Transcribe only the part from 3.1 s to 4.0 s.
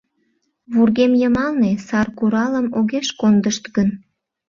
кондышт гын?